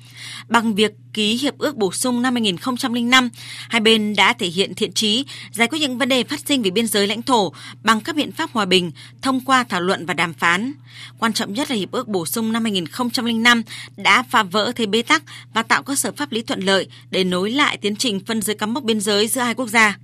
Bằng 0.49 0.75
việc 0.75 0.93
ký 1.12 1.37
Hiệp 1.37 1.58
ước 1.58 1.76
bổ 1.76 1.93
sung 1.93 2.23
năm 2.23 2.35
2005, 2.35 3.29
hai 3.69 3.81
bên 3.81 4.14
đã 4.17 4.32
thể 4.32 4.46
hiện 4.46 4.75
thiện 4.75 4.93
trí 4.93 5.25
giải 5.52 5.69
quyết 5.69 5.79
những 5.79 5.99
vấn 5.99 6.08
đề 6.08 6.25
phát 6.25 6.41
sinh 6.46 6.62
về 6.62 6.70
biên 6.70 6.87
giới 6.87 7.06
lãnh 7.06 7.23
thổ 7.23 7.52
bằng 7.82 8.00
các 8.00 8.17
biện 8.17 8.32
pháp 8.32 8.50
hòa 8.52 8.64
bình 8.64 8.91
thông 9.23 9.41
qua 9.41 9.64
thảo 9.64 9.81
luận 9.81 10.06
và 10.06 10.14
đàm 10.14 10.35
phán. 10.35 10.73
Quan 11.19 11.32
trọng 11.32 11.52
nhất 11.52 11.70
là 11.70 11.76
Hiệp 11.76 11.91
ước 11.91 12.08
bổ 12.08 12.26
sung 12.26 12.52
năm 12.52 12.62
2005 12.62 13.62
đã 13.97 14.23
phá 14.23 14.43
vỡ 14.43 14.73
thế 14.76 14.87
bế 14.87 15.02
tắc 15.02 15.23
và 15.55 15.62
tạo 15.62 15.82
cơ 15.82 15.94
sở 15.94 16.12
pháp 16.12 16.32
lý 16.32 16.43
thuận 16.43 16.61
lợi 16.61 16.87
để 17.11 17.25
nối 17.25 17.50
lại 17.50 17.76
tiến 17.76 17.97
trình 17.97 18.20
phân 18.26 18.43
giới 18.43 18.56
cắm 18.56 18.75
mốc 18.75 18.85
biên 18.85 19.00
giới 19.00 19.29
giữa 19.29 19.40
hai 19.40 19.55
quốc 19.55 19.69
gia 19.69 19.99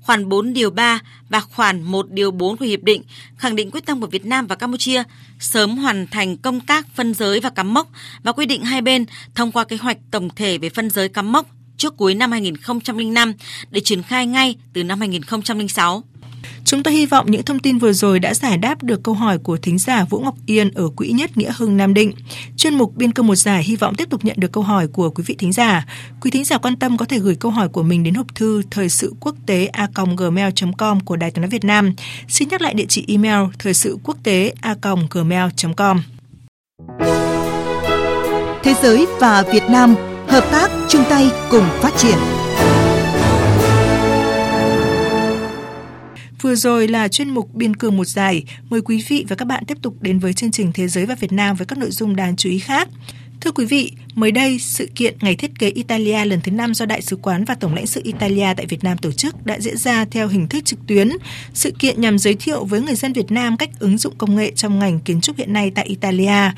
khoản 0.00 0.28
4 0.28 0.52
điều 0.52 0.70
3 0.70 1.00
và 1.28 1.40
khoản 1.40 1.82
1 1.82 2.10
điều 2.10 2.30
4 2.30 2.56
của 2.56 2.64
hiệp 2.64 2.82
định, 2.82 3.02
khẳng 3.36 3.56
định 3.56 3.70
quyết 3.70 3.86
tâm 3.86 4.00
của 4.00 4.06
Việt 4.06 4.26
Nam 4.26 4.46
và 4.46 4.56
Campuchia 4.56 5.02
sớm 5.38 5.76
hoàn 5.76 6.06
thành 6.06 6.36
công 6.36 6.60
tác 6.60 6.86
phân 6.94 7.14
giới 7.14 7.40
và 7.40 7.50
cắm 7.50 7.74
mốc 7.74 7.88
và 8.22 8.32
quy 8.32 8.46
định 8.46 8.62
hai 8.62 8.82
bên 8.82 9.04
thông 9.34 9.52
qua 9.52 9.64
kế 9.64 9.76
hoạch 9.76 9.98
tổng 10.10 10.28
thể 10.36 10.58
về 10.58 10.68
phân 10.68 10.90
giới 10.90 11.08
cắm 11.08 11.32
mốc 11.32 11.46
trước 11.76 11.96
cuối 11.96 12.14
năm 12.14 12.32
2005 12.32 13.34
để 13.70 13.80
triển 13.80 14.02
khai 14.02 14.26
ngay 14.26 14.56
từ 14.72 14.84
năm 14.84 15.00
2006. 15.00 16.04
Chúng 16.64 16.82
tôi 16.82 16.94
hy 16.94 17.06
vọng 17.06 17.30
những 17.30 17.42
thông 17.42 17.58
tin 17.58 17.78
vừa 17.78 17.92
rồi 17.92 18.20
đã 18.20 18.34
giải 18.34 18.58
đáp 18.58 18.82
được 18.82 19.02
câu 19.02 19.14
hỏi 19.14 19.38
của 19.38 19.56
thính 19.56 19.78
giả 19.78 20.04
Vũ 20.04 20.20
Ngọc 20.20 20.34
Yên 20.46 20.70
ở 20.70 20.88
Quỹ 20.96 21.08
Nhất 21.08 21.36
Nghĩa 21.36 21.52
Hưng, 21.56 21.76
Nam 21.76 21.94
Định. 21.94 22.12
Chuyên 22.56 22.74
mục 22.74 22.96
Biên 22.96 23.12
cơ 23.12 23.22
một 23.22 23.34
giải 23.34 23.62
hy 23.62 23.76
vọng 23.76 23.94
tiếp 23.94 24.10
tục 24.10 24.24
nhận 24.24 24.36
được 24.40 24.52
câu 24.52 24.62
hỏi 24.62 24.86
của 24.86 25.10
quý 25.10 25.24
vị 25.26 25.34
thính 25.38 25.52
giả. 25.52 25.86
Quý 26.20 26.30
thính 26.30 26.44
giả 26.44 26.58
quan 26.58 26.76
tâm 26.76 26.96
có 26.96 27.04
thể 27.04 27.18
gửi 27.18 27.34
câu 27.34 27.50
hỏi 27.50 27.68
của 27.68 27.82
mình 27.82 28.02
đến 28.02 28.14
hộp 28.14 28.34
thư 28.34 28.62
thời 28.70 28.88
sự 28.88 29.14
quốc 29.20 29.34
tế 29.46 29.66
a.gmail.com 29.66 31.00
của 31.00 31.16
Đài 31.16 31.30
tiếng 31.30 31.42
nói 31.42 31.50
Việt 31.50 31.64
Nam. 31.64 31.92
Xin 32.28 32.48
nhắc 32.48 32.60
lại 32.60 32.74
địa 32.74 32.86
chỉ 32.88 33.04
email 33.08 33.46
thời 33.58 33.74
sự 33.74 33.98
quốc 34.04 34.16
tế 34.22 34.52
a.gmail.com. 34.60 36.02
Thế 38.62 38.74
giới 38.82 39.06
và 39.20 39.42
Việt 39.52 39.62
Nam, 39.70 39.94
hợp 40.26 40.48
tác 40.52 40.70
chung 40.88 41.04
tay 41.10 41.30
cùng 41.50 41.64
phát 41.82 41.92
triển. 41.96 42.47
Vừa 46.42 46.54
rồi 46.54 46.88
là 46.88 47.08
chuyên 47.08 47.30
mục 47.30 47.54
Biên 47.54 47.76
cường 47.76 47.96
một 47.96 48.04
giải. 48.04 48.44
Mời 48.70 48.80
quý 48.80 49.04
vị 49.08 49.24
và 49.28 49.36
các 49.36 49.44
bạn 49.44 49.64
tiếp 49.64 49.78
tục 49.82 49.94
đến 50.00 50.18
với 50.18 50.32
chương 50.32 50.50
trình 50.50 50.72
Thế 50.74 50.88
giới 50.88 51.06
và 51.06 51.14
Việt 51.14 51.32
Nam 51.32 51.56
với 51.56 51.66
các 51.66 51.78
nội 51.78 51.90
dung 51.90 52.16
đáng 52.16 52.36
chú 52.36 52.50
ý 52.50 52.58
khác. 52.58 52.88
Thưa 53.40 53.50
quý 53.50 53.66
vị, 53.66 53.92
mới 54.14 54.32
đây, 54.32 54.58
sự 54.58 54.88
kiện 54.94 55.16
Ngày 55.20 55.36
Thiết 55.36 55.58
kế 55.58 55.70
Italia 55.70 56.24
lần 56.24 56.40
thứ 56.40 56.52
5 56.52 56.74
do 56.74 56.86
Đại 56.86 57.02
sứ 57.02 57.16
quán 57.16 57.44
và 57.44 57.54
Tổng 57.54 57.74
lãnh 57.74 57.86
sự 57.86 58.00
Italia 58.04 58.46
tại 58.56 58.66
Việt 58.66 58.84
Nam 58.84 58.98
tổ 58.98 59.12
chức 59.12 59.46
đã 59.46 59.60
diễn 59.60 59.76
ra 59.76 60.04
theo 60.04 60.28
hình 60.28 60.48
thức 60.48 60.64
trực 60.64 60.86
tuyến. 60.86 61.10
Sự 61.54 61.70
kiện 61.78 62.00
nhằm 62.00 62.18
giới 62.18 62.34
thiệu 62.34 62.64
với 62.64 62.80
người 62.80 62.94
dân 62.94 63.12
Việt 63.12 63.30
Nam 63.30 63.56
cách 63.56 63.70
ứng 63.78 63.98
dụng 63.98 64.14
công 64.18 64.36
nghệ 64.36 64.52
trong 64.56 64.78
ngành 64.78 65.00
kiến 65.00 65.20
trúc 65.20 65.36
hiện 65.36 65.52
nay 65.52 65.72
tại 65.74 65.86
Italia, 65.86 66.50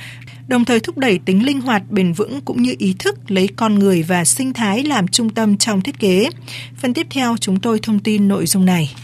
đồng 0.49 0.64
thời 0.64 0.80
thúc 0.80 0.99
đẩy 0.99 1.18
tính 1.18 1.46
linh 1.46 1.60
hoạt, 1.60 1.90
bền 1.90 2.12
vững 2.12 2.40
cũng 2.40 2.62
như 2.62 2.75
ý 2.78 2.94
thức 2.99 3.30
lấy 3.30 3.49
con 3.56 3.78
người 3.78 4.02
và 4.02 4.25
sinh 4.25 4.52
thái 4.52 4.82
làm 4.82 5.08
trung 5.08 5.30
tâm 5.30 5.58
trong 5.58 5.80
thiết 5.80 5.99
kế. 5.99 6.30
Phần 6.76 6.94
tiếp 6.94 7.06
theo 7.10 7.37
chúng 7.40 7.60
tôi 7.60 7.78
thông 7.82 7.99
tin 7.99 8.28
nội 8.28 8.46
dung 8.46 8.64
này. 8.64 8.94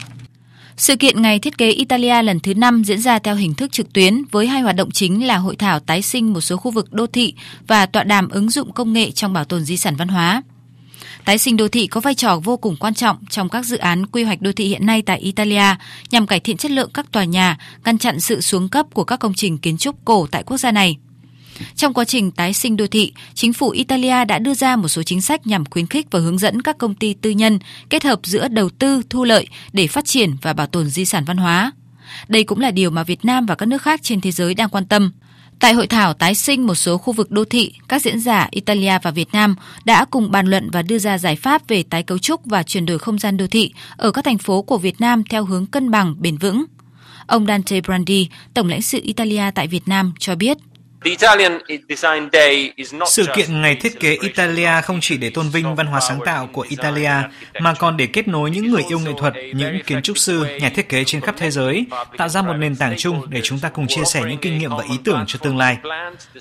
Sự 0.76 0.97
kiện 0.97 1.23
Ngày 1.23 1.38
Thiết 1.38 1.59
kế 1.59 1.71
Italia 1.71 2.23
lần 2.23 2.40
thứ 2.40 2.54
5 2.54 2.83
diễn 2.85 3.00
ra 3.00 3.18
theo 3.18 3.35
hình 3.35 3.54
thức 3.54 3.73
trực 3.73 3.92
tuyến 3.92 4.23
với 4.30 4.47
hai 4.47 4.61
hoạt 4.61 4.76
động 4.76 4.90
chính 4.90 5.26
là 5.26 5.37
hội 5.37 5.56
thảo 5.56 5.80
tái 5.80 6.02
sinh 6.02 6.33
một 6.33 6.40
số 6.40 6.56
khu 6.56 6.71
vực 6.71 6.92
đô 6.92 7.06
thị 7.06 7.35
và 7.66 7.87
tọa 7.87 8.04
đàm 8.04 8.28
ứng 8.28 8.50
dụng 8.50 8.73
công 8.73 8.92
nghệ 8.92 9.11
trong 9.11 9.33
bảo 9.33 9.45
tồn 9.45 9.64
di 9.64 9.76
sản 9.76 9.97
văn 9.97 10.09
hóa. 10.09 10.42
Tái 11.25 11.38
sinh 11.38 11.56
đô 11.56 11.68
thị 11.68 11.87
có 11.87 12.00
vai 12.00 12.14
trò 12.14 12.40
vô 12.45 12.56
cùng 12.56 12.76
quan 12.80 12.95
trọng 12.95 13.16
trong 13.30 13.49
các 13.49 13.64
dự 13.64 13.76
án 13.76 14.06
quy 14.06 14.23
hoạch 14.23 14.42
đô 14.42 14.52
thị 14.52 14.68
hiện 14.68 14.87
nay 14.87 15.02
tại 15.02 15.18
Italia 15.18 15.75
nhằm 16.11 16.26
cải 16.26 16.40
thiện 16.40 16.56
chất 16.56 16.71
lượng 16.71 16.90
các 16.95 17.12
tòa 17.12 17.25
nhà, 17.25 17.59
ngăn 17.85 17.99
chặn 17.99 18.21
sự 18.21 18.40
xuống 18.40 18.68
cấp 18.68 18.87
của 18.95 19.04
các 19.04 19.16
công 19.16 19.35
trình 19.35 19.59
kiến 19.59 19.78
trúc 19.78 20.04
cổ 20.04 20.26
tại 20.26 20.42
quốc 20.42 20.56
gia 20.56 20.73
này. 20.73 20.97
Trong 21.76 21.94
quá 21.94 22.04
trình 22.04 22.30
tái 22.30 22.52
sinh 22.52 22.76
đô 22.76 22.86
thị, 22.86 23.12
chính 23.34 23.52
phủ 23.52 23.70
Italia 23.70 24.25
đã 24.25 24.38
đưa 24.38 24.54
ra 24.54 24.76
một 24.76 24.88
số 24.88 25.02
chính 25.02 25.20
sách 25.20 25.46
nhằm 25.46 25.64
khuyến 25.64 25.86
khích 25.86 26.06
và 26.10 26.18
hướng 26.18 26.38
dẫn 26.38 26.62
các 26.62 26.78
công 26.78 26.94
ty 26.94 27.14
tư 27.14 27.30
nhân 27.30 27.58
kết 27.90 28.04
hợp 28.04 28.20
giữa 28.22 28.48
đầu 28.48 28.70
tư 28.70 29.02
thu 29.10 29.25
lợi 29.25 29.46
để 29.72 29.86
phát 29.86 30.04
triển 30.04 30.36
và 30.42 30.52
bảo 30.52 30.66
tồn 30.66 30.88
di 30.88 31.04
sản 31.04 31.25
văn 31.25 31.36
hóa. 31.36 31.72
Đây 32.28 32.44
cũng 32.44 32.60
là 32.60 32.70
điều 32.70 32.90
mà 32.90 33.02
Việt 33.02 33.25
Nam 33.25 33.46
và 33.46 33.54
các 33.54 33.66
nước 33.66 33.82
khác 33.82 34.00
trên 34.02 34.20
thế 34.20 34.30
giới 34.30 34.54
đang 34.54 34.68
quan 34.68 34.86
tâm. 34.86 35.12
Tại 35.60 35.72
hội 35.72 35.86
thảo 35.86 36.14
tái 36.14 36.34
sinh 36.34 36.66
một 36.66 36.75
số 36.75 36.98
khu 36.98 37.12
vực 37.12 37.30
đô 37.30 37.44
thị, 37.44 37.72
các 37.88 38.02
diễn 38.02 38.20
giả 38.20 38.48
Italia 38.50 38.98
và 39.02 39.10
Việt 39.10 39.28
Nam 39.32 39.54
đã 39.84 40.04
cùng 40.04 40.30
bàn 40.30 40.46
luận 40.46 40.70
và 40.70 40.82
đưa 40.82 40.98
ra 40.98 41.18
giải 41.18 41.36
pháp 41.36 41.68
về 41.68 41.82
tái 41.82 42.02
cấu 42.02 42.18
trúc 42.18 42.44
và 42.44 42.62
chuyển 42.62 42.86
đổi 42.86 42.98
không 42.98 43.18
gian 43.18 43.36
đô 43.36 43.46
thị 43.46 43.72
ở 43.96 44.10
các 44.10 44.25
thành 44.25 44.38
phố 44.38 44.62
của 44.62 44.78
Việt 44.78 45.00
Nam 45.00 45.22
theo 45.25 45.44
hướng 45.44 45.66
cân 45.66 45.90
bằng, 45.90 46.14
bền 46.18 46.36
vững. 46.36 46.64
Ông 47.26 47.46
Dante 47.46 47.80
Brandi, 47.80 48.28
Tổng 48.54 48.68
lãnh 48.68 48.82
sự 48.82 49.00
Italia 49.02 49.50
tại 49.54 49.66
Việt 49.66 49.88
Nam 49.88 50.12
cho 50.18 50.34
biết 50.34 50.56
sự 53.07 53.25
kiện 53.35 53.62
Ngày 53.62 53.76
Thiết 53.76 54.00
kế 54.00 54.19
Italia 54.21 54.81
không 54.83 54.99
chỉ 55.03 55.17
để 55.17 55.31
tôn 55.31 55.49
vinh 55.49 55.75
văn 55.75 55.87
hóa 55.87 56.00
sáng 56.00 56.21
tạo 56.25 56.49
của 56.53 56.67
Italia, 56.69 57.12
mà 57.61 57.75
còn 57.75 57.97
để 57.97 58.07
kết 58.07 58.29
nối 58.29 58.50
những 58.50 58.71
người 58.71 58.83
yêu 58.88 58.99
nghệ 58.99 59.12
thuật, 59.19 59.35
những 59.55 59.83
kiến 59.87 60.03
trúc 60.03 60.19
sư, 60.19 60.47
nhà 60.61 60.69
thiết 60.69 60.88
kế 60.88 61.05
trên 61.05 61.21
khắp 61.21 61.35
thế 61.38 61.50
giới, 61.50 61.87
tạo 62.17 62.29
ra 62.29 62.43
một 62.43 62.53
nền 62.53 62.76
tảng 62.76 62.97
chung 62.97 63.31
để 63.31 63.41
chúng 63.45 63.59
ta 63.59 63.69
cùng 63.69 63.87
chia 63.87 64.05
sẻ 64.05 64.23
những 64.29 64.38
kinh 64.38 64.59
nghiệm 64.59 64.71
và 64.71 64.85
ý 64.91 64.99
tưởng 65.05 65.25
cho 65.26 65.38
tương 65.43 65.57
lai. 65.57 65.79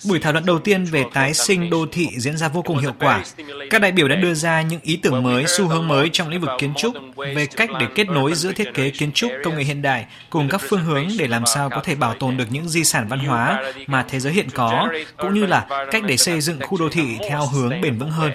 Buổi 0.08 0.20
thảo 0.20 0.34
luận 0.34 0.46
đầu 0.46 0.60
tiên 0.60 0.86
về 0.86 1.04
tái 1.14 1.34
sinh 1.34 1.70
đô 1.70 1.86
thị 1.92 2.08
diễn 2.18 2.38
ra 2.38 2.48
vô 2.48 2.62
cùng 2.62 2.78
hiệu 2.78 2.94
quả. 3.00 3.24
Các 3.70 3.82
đại 3.82 3.92
biểu 3.92 4.08
đã 4.08 4.16
đưa 4.16 4.34
ra 4.34 4.62
những 4.62 4.80
ý 4.84 4.96
tưởng 4.96 5.24
mới, 5.24 5.46
xu 5.48 5.68
hướng 5.68 5.88
mới 5.88 6.10
trong 6.14 6.30
lĩnh 6.30 6.42
vực 6.42 6.50
kiến 6.60 6.74
trúc 6.78 6.94
về 7.16 7.46
cách 7.46 7.70
để 7.80 7.86
kết 7.96 8.08
nối 8.08 8.36
giữa 8.36 8.52
thiết 8.52 8.74
kế 8.74 8.90
kiến 8.90 9.12
trúc 9.12 9.32
công 9.44 9.58
nghệ 9.58 9.64
hiện 9.64 9.82
đại 9.82 10.06
cùng 10.30 10.50
các 10.50 10.62
phương 10.70 10.84
hướng 10.84 11.08
để 11.18 11.28
làm 11.28 11.46
sao 11.46 11.70
có 11.70 11.82
thể 11.84 11.96
bảo 11.96 12.14
tồn 12.14 12.38
được 12.38 12.46
những 12.50 12.70
di 12.70 12.84
sản 12.84 13.08
văn 13.08 13.20
hóa 13.20 13.64
mà 13.88 14.06
thế 14.10 14.20
giới 14.20 14.34
hiện 14.34 14.45
có, 14.50 14.90
cũng 15.18 15.34
như 15.34 15.46
là 15.46 15.66
cách 15.92 16.04
để 16.08 16.18
xây 16.18 16.42
dựng 16.42 16.60
khu 16.62 16.78
đô 16.78 16.90
thị 16.90 17.18
theo 17.30 17.48
hướng 17.48 17.82
bền 17.82 17.98
vững 17.98 18.12
hơn. 18.12 18.32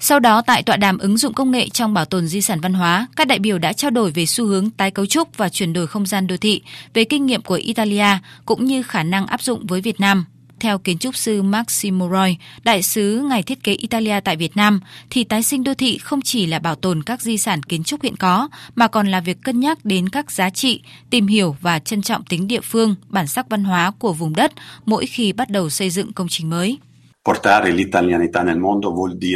Sau 0.00 0.20
đó, 0.20 0.42
tại 0.46 0.62
tọa 0.62 0.76
đàm 0.76 0.98
ứng 0.98 1.16
dụng 1.16 1.34
công 1.34 1.50
nghệ 1.50 1.68
trong 1.68 1.94
bảo 1.94 2.04
tồn 2.04 2.26
di 2.26 2.40
sản 2.40 2.60
văn 2.60 2.74
hóa, 2.74 3.06
các 3.16 3.26
đại 3.26 3.38
biểu 3.38 3.58
đã 3.58 3.72
trao 3.72 3.90
đổi 3.90 4.10
về 4.10 4.26
xu 4.26 4.46
hướng 4.46 4.70
tái 4.70 4.90
cấu 4.90 5.06
trúc 5.06 5.36
và 5.36 5.48
chuyển 5.48 5.72
đổi 5.72 5.86
không 5.86 6.06
gian 6.06 6.26
đô 6.26 6.36
thị, 6.36 6.62
về 6.94 7.04
kinh 7.04 7.26
nghiệm 7.26 7.42
của 7.42 7.54
Italia 7.54 8.06
cũng 8.44 8.64
như 8.64 8.82
khả 8.82 9.02
năng 9.02 9.26
áp 9.26 9.42
dụng 9.42 9.66
với 9.66 9.80
Việt 9.80 10.00
Nam. 10.00 10.24
Theo 10.62 10.78
kiến 10.78 10.98
trúc 10.98 11.16
sư 11.16 11.42
Maximo 11.42 12.08
Roy, 12.08 12.36
đại 12.64 12.82
sứ 12.82 13.26
Ngày 13.28 13.42
thiết 13.42 13.64
kế 13.64 13.72
Italia 13.72 14.20
tại 14.20 14.36
Việt 14.36 14.56
Nam, 14.56 14.80
thì 15.10 15.24
tái 15.24 15.42
sinh 15.42 15.64
đô 15.64 15.74
thị 15.74 15.98
không 15.98 16.22
chỉ 16.22 16.46
là 16.46 16.58
bảo 16.58 16.74
tồn 16.74 17.02
các 17.02 17.22
di 17.22 17.38
sản 17.38 17.62
kiến 17.62 17.84
trúc 17.84 18.02
hiện 18.02 18.16
có, 18.16 18.48
mà 18.74 18.88
còn 18.88 19.08
là 19.08 19.20
việc 19.20 19.42
cân 19.42 19.60
nhắc 19.60 19.84
đến 19.84 20.08
các 20.08 20.30
giá 20.30 20.50
trị, 20.50 20.82
tìm 21.10 21.26
hiểu 21.26 21.56
và 21.60 21.78
trân 21.78 22.02
trọng 22.02 22.24
tính 22.24 22.48
địa 22.48 22.60
phương, 22.60 22.94
bản 23.08 23.26
sắc 23.26 23.48
văn 23.48 23.64
hóa 23.64 23.92
của 23.98 24.12
vùng 24.12 24.36
đất 24.36 24.52
mỗi 24.84 25.06
khi 25.06 25.32
bắt 25.32 25.50
đầu 25.50 25.70
xây 25.70 25.90
dựng 25.90 26.12
công 26.12 26.28
trình 26.28 26.50
mới. 26.50 26.78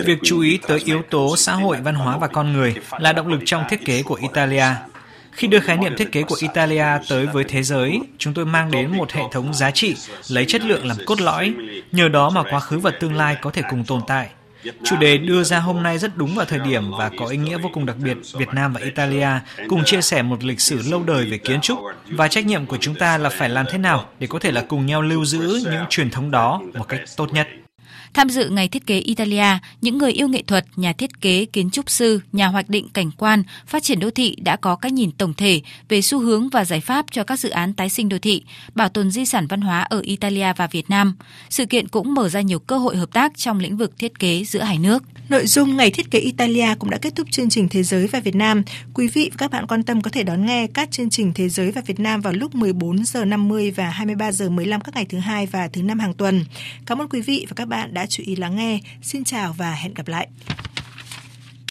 Việc 0.07 0.19
chú 0.23 0.41
ý 0.41 0.59
tới 0.69 0.81
yếu 0.85 1.03
tố 1.11 1.37
xã 1.37 1.55
hội, 1.55 1.77
văn 1.81 1.95
hóa 1.95 2.19
và 2.19 2.27
con 2.27 2.53
người 2.53 2.75
là 2.99 3.13
động 3.13 3.29
lực 3.29 3.41
trong 3.45 3.63
thiết 3.71 3.85
kế 3.85 4.03
của 4.03 4.19
Italia. 4.23 4.67
Khi 5.37 5.49
đưa 5.49 5.61
khái 5.61 5.77
niệm 5.77 5.97
thiết 5.97 6.13
kế 6.13 6.23
của 6.23 6.37
Italia 6.41 6.87
tới 7.09 7.27
với 7.27 7.45
thế 7.45 7.63
giới, 7.63 8.01
chúng 8.19 8.35
tôi 8.35 8.47
mang 8.47 8.71
đến 8.71 8.97
một 8.97 9.13
hệ 9.13 9.23
thống 9.33 9.55
giá 9.55 9.71
trị, 9.71 9.97
lấy 10.29 10.45
chất 10.45 10.63
lượng 10.63 10.87
làm 10.87 10.97
cốt 11.07 11.21
lõi, 11.21 11.55
nhờ 11.93 12.09
đó 12.09 12.31
mà 12.31 12.43
quá 12.51 12.61
khứ 12.61 12.79
và 12.79 12.91
tương 12.91 13.15
lai 13.15 13.37
có 13.41 13.51
thể 13.51 13.63
cùng 13.71 13.85
tồn 13.85 14.01
tại. 14.07 14.29
Chủ 14.85 14.97
đề 14.97 15.19
đưa 15.19 15.43
ra 15.43 15.59
hôm 15.59 15.83
nay 15.83 15.99
rất 15.99 16.17
đúng 16.17 16.35
vào 16.35 16.47
thời 16.47 16.59
điểm 16.59 16.91
và 16.99 17.11
có 17.19 17.27
ý 17.27 17.37
nghĩa 17.37 17.59
vô 17.59 17.71
cùng 17.73 17.87
đặc 17.87 17.97
biệt. 18.05 18.17
Việt 18.39 18.49
Nam 18.49 18.73
và 18.73 18.81
Italia 18.81 19.29
cùng 19.69 19.85
chia 19.85 20.03
sẻ 20.03 20.23
một 20.23 20.45
lịch 20.45 20.61
sử 20.61 20.83
lâu 20.91 21.03
đời 21.03 21.27
về 21.27 21.39
kiến 21.39 21.61
trúc 21.61 21.79
và 22.11 22.29
trách 22.29 22.47
nhiệm 22.47 22.67
của 22.67 22.79
chúng 22.81 22.95
ta 22.95 23.19
là 23.19 23.31
phải 23.31 23.49
làm 23.49 23.67
thế 23.71 23.79
nào 23.79 24.05
để 24.19 24.27
có 24.27 24.39
thể 24.39 24.53
là 24.53 24.65
cùng 24.69 24.87
nhau 24.87 25.03
lưu 25.03 25.25
giữ 25.25 25.61
những 25.71 25.85
truyền 25.91 26.11
thống 26.11 26.31
đó 26.31 26.61
một 26.75 26.89
cách 26.89 27.01
tốt 27.17 27.33
nhất. 27.33 27.49
Tham 28.17 28.31
dự 28.31 28.49
ngày 28.49 28.69
thiết 28.69 28.87
kế 28.87 28.99
Italia, 28.99 29.59
những 29.81 29.99
người 29.99 30.13
yêu 30.13 30.29
nghệ 30.29 30.43
thuật, 30.47 30.65
nhà 30.77 30.93
thiết 30.93 31.21
kế, 31.21 31.45
kiến 31.45 31.71
trúc 31.71 31.91
sư, 31.91 32.21
nhà 32.33 32.47
hoạch 32.47 32.69
định 32.69 32.89
cảnh 32.89 33.11
quan, 33.17 33.43
phát 33.67 33.83
triển 33.83 34.01
đô 34.01 34.11
thị 34.11 34.37
đã 34.41 34.57
có 34.57 34.77
cái 34.77 34.93
nhìn 34.93 35.11
tổng 35.13 35.35
thể 35.35 35.61
về 35.89 36.03
xu 36.03 36.19
hướng 36.19 36.49
và 36.49 36.65
giải 36.65 36.81
pháp 36.81 37.07
cho 37.11 37.25
các 37.25 37.41
dự 37.41 37.51
án 37.51 37.73
tái 37.73 37.89
sinh 37.89 38.09
đô 38.09 38.19
thị, 38.19 38.43
bảo 38.75 38.89
tồn 38.89 39.11
di 39.11 39.27
sản 39.27 39.47
văn 39.47 39.61
hóa 39.61 39.81
ở 39.81 40.01
Italia 40.01 40.53
và 40.57 40.67
Việt 40.67 40.91
Nam. 40.91 41.17
Sự 41.51 41.67
kiện 41.67 41.89
cũng 41.89 42.15
mở 42.15 42.29
ra 42.29 42.41
nhiều 42.41 42.59
cơ 42.59 42.79
hội 42.79 42.97
hợp 42.97 43.13
tác 43.13 43.39
trong 43.39 43.59
lĩnh 43.59 43.77
vực 43.77 43.99
thiết 43.99 44.19
kế 44.19 44.45
giữa 44.45 44.61
hai 44.61 44.79
nước. 44.79 45.03
Nội 45.29 45.47
dung 45.47 45.77
Ngày 45.77 45.91
Thiết 45.91 46.11
kế 46.11 46.19
Italia 46.19 46.69
cũng 46.79 46.91
đã 46.91 46.99
kết 46.99 47.17
thúc 47.17 47.31
chương 47.31 47.49
trình 47.49 47.69
Thế 47.69 47.83
giới 47.83 48.07
và 48.07 48.21
Việt 48.21 48.35
Nam. 48.35 48.63
Quý 48.95 49.09
vị 49.09 49.31
và 49.33 49.37
các 49.39 49.51
bạn 49.51 49.67
quan 49.67 49.83
tâm 49.83 50.03
có 50.03 50.11
thể 50.11 50.23
đón 50.23 50.47
nghe 50.47 50.67
các 50.67 50.91
chương 50.91 51.11
trình 51.11 51.33
Thế 51.35 51.49
giới 51.49 51.71
và 51.71 51.83
Việt 51.87 52.01
Nam 52.01 52.21
vào 52.21 52.33
lúc 52.33 52.55
14 52.55 53.05
giờ 53.05 53.25
50 53.25 53.71
và 53.71 53.91
23 53.91 54.33
giờ 54.33 54.51
15 54.51 54.81
các 54.81 54.95
ngày 54.95 55.05
thứ 55.05 55.19
hai 55.19 55.47
và 55.47 55.69
thứ 55.69 55.83
năm 55.83 55.99
hàng 55.99 56.15
tuần. 56.15 56.45
Cảm 56.87 56.99
ơn 56.99 57.09
quý 57.09 57.21
vị 57.21 57.47
và 57.49 57.55
các 57.55 57.69
bạn 57.69 57.95
đã 57.95 58.06
chú 58.07 58.23
ý 58.27 58.37
lắng 58.37 58.57
nghe. 58.57 58.79
Xin 59.03 59.25
chào 59.25 59.53
và 59.53 59.75
hẹn 59.75 59.95
gặp 59.95 60.09
lại. 60.09 60.29